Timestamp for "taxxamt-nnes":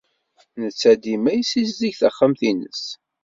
2.01-2.83